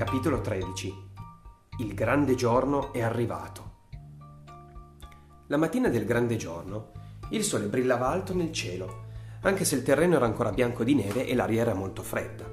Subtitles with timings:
[0.00, 1.10] Capitolo 13
[1.80, 3.72] Il grande giorno è arrivato.
[5.48, 6.92] La mattina del grande giorno
[7.32, 9.08] il sole brillava alto nel cielo,
[9.42, 12.46] anche se il terreno era ancora bianco di neve e l'aria era molto fredda.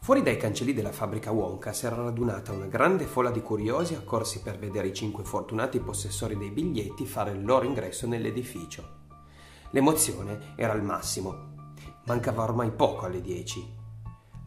[0.00, 4.40] Fuori dai cancelli della fabbrica Wonka si era radunata una grande folla di curiosi accorsi
[4.40, 8.98] per vedere i cinque fortunati possessori dei biglietti fare il loro ingresso nell'edificio.
[9.70, 11.54] L'emozione era al massimo.
[12.04, 13.85] Mancava ormai poco alle dieci.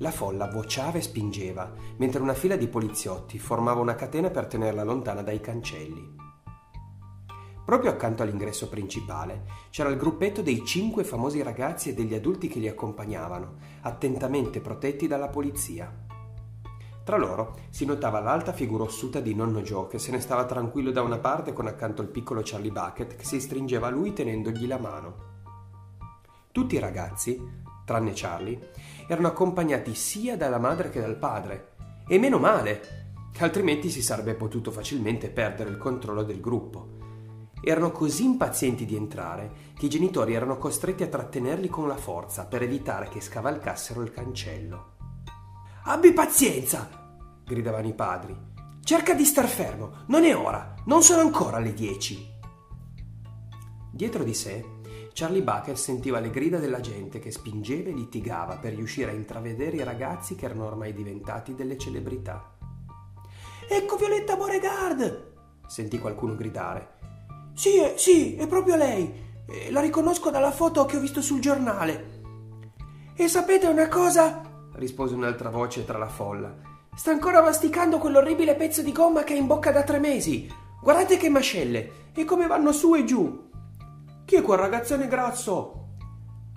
[0.02, 4.84] La folla vociava e spingeva, mentre una fila di poliziotti formava una catena per tenerla
[4.84, 6.16] lontana dai cancelli.
[7.66, 12.60] Proprio accanto all'ingresso principale c'era il gruppetto dei cinque famosi ragazzi e degli adulti che
[12.60, 15.94] li accompagnavano, attentamente protetti dalla polizia.
[17.04, 20.92] Tra loro si notava l'alta figura ossuta di nonno Joe che se ne stava tranquillo
[20.92, 24.66] da una parte con accanto il piccolo Charlie Bucket che si stringeva a lui tenendogli
[24.66, 25.28] la mano.
[26.52, 28.70] Tutti i ragazzi, tranne Charlie,
[29.08, 31.72] erano accompagnati sia dalla madre che dal padre.
[32.08, 36.98] E meno male, altrimenti si sarebbe potuto facilmente perdere il controllo del gruppo.
[37.64, 42.46] Erano così impazienti di entrare che i genitori erano costretti a trattenerli con la forza
[42.46, 44.98] per evitare che scavalcassero il cancello.
[45.86, 47.08] Abbi pazienza!
[47.44, 48.38] gridavano i padri.
[48.84, 52.38] Cerca di star fermo, non è ora, non sono ancora le dieci.
[53.92, 54.64] Dietro di sé,
[55.20, 59.76] Charlie Bucket sentiva le grida della gente che spingeva e litigava per riuscire a intravedere
[59.76, 62.56] i ragazzi che erano ormai diventati delle celebrità.
[63.68, 65.34] Ecco Violetta Beauregard!
[65.68, 66.96] sentì qualcuno gridare
[67.54, 69.44] sì, eh, sì, è proprio lei.
[69.46, 72.22] Eh, la riconosco dalla foto che ho visto sul giornale.
[73.14, 74.42] E sapete una cosa?
[74.76, 76.56] rispose un'altra voce tra la folla.
[76.96, 80.50] Sta ancora masticando quell'orribile pezzo di gomma che ha in bocca da tre mesi.
[80.82, 83.49] Guardate che mascelle e come vanno su e giù.
[84.30, 85.88] Chi è quel ragazzone grasso?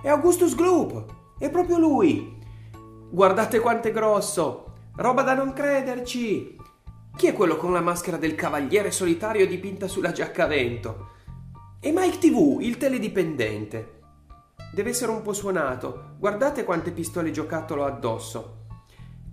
[0.03, 1.39] È Augustus Gloop.
[1.39, 2.39] È proprio lui.
[3.11, 4.75] Guardate quanto è grosso.
[4.97, 6.55] Roba da non crederci.
[7.17, 11.08] Chi è quello con la maschera del cavaliere solitario dipinta sulla giacca a vento?
[11.80, 14.01] È Mike TV, il teledipendente.
[14.75, 16.17] Deve essere un po' suonato.
[16.19, 18.67] Guardate quante pistole giocattolo addosso.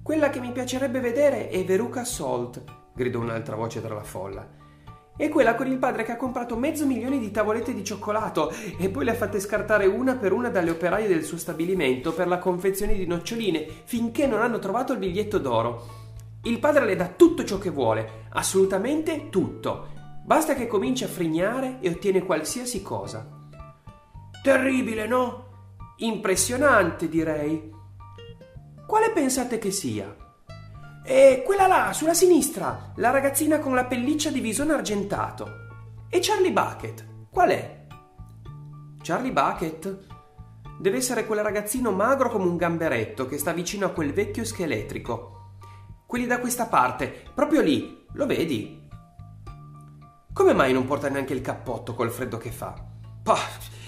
[0.01, 2.63] Quella che mi piacerebbe vedere è Veruca Salt,
[2.95, 4.68] gridò un'altra voce tra la folla.
[5.19, 8.87] È quella con il padre che ha comprato mezzo milione di tavolette di cioccolato e
[8.87, 12.37] poi le ha fatte scartare una per una dalle operaie del suo stabilimento per la
[12.37, 15.87] confezione di noccioline finché non hanno trovato il biglietto d'oro.
[16.43, 19.89] Il padre le dà tutto ciò che vuole, assolutamente tutto.
[20.23, 23.27] Basta che cominci a frignare e ottiene qualsiasi cosa.
[24.41, 25.47] Terribile, no?
[25.97, 27.69] Impressionante, direi.
[28.87, 30.28] Quale pensate che sia?
[31.11, 35.47] E quella là, sulla sinistra, la ragazzina con la pelliccia di visone argentato.
[36.07, 37.87] E Charlie Bucket, qual è?
[39.01, 40.05] Charlie Bucket?
[40.79, 45.37] Deve essere quel ragazzino magro come un gamberetto che sta vicino a quel vecchio scheletrico
[46.05, 48.87] quelli da questa parte, proprio lì, lo vedi?
[50.31, 52.75] Come mai non porta neanche il cappotto col freddo che fa?
[53.23, 53.47] Pah,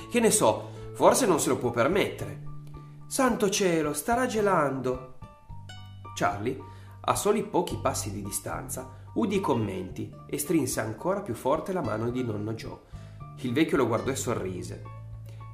[0.10, 2.42] che ne so, forse non se lo può permettere.
[3.06, 5.20] Santo cielo, starà gelando.
[6.16, 11.73] Charlie, a soli pochi passi di distanza, udì i commenti e strinse ancora più forte
[11.73, 12.79] la mano di nonno Joe.
[13.38, 14.84] Il vecchio lo guardò e sorrise.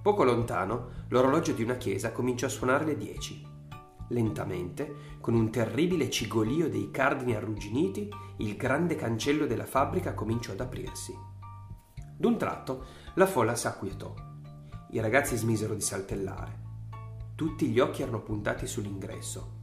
[0.03, 3.45] Poco lontano, l'orologio di una chiesa cominciò a suonare le dieci.
[4.09, 10.59] Lentamente, con un terribile cigolio dei cardini arrugginiti, il grande cancello della fabbrica cominciò ad
[10.59, 11.15] aprirsi.
[12.17, 12.85] D'un tratto
[13.15, 14.13] la folla s'acquietò.
[14.91, 16.65] I ragazzi smisero di saltellare.
[17.35, 19.55] Tutti gli occhi erano puntati sull'ingresso.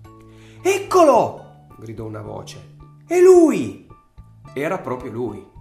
[0.63, 1.54] Eccolo!
[1.79, 2.77] Gridò una voce.
[3.07, 3.87] È lui!
[4.55, 5.53] Era proprio lui.